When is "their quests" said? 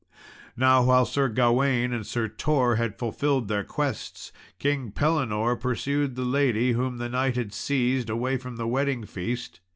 3.47-4.31